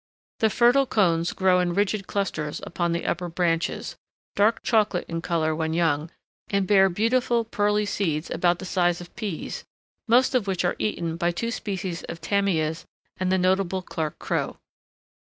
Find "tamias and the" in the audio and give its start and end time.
12.19-13.37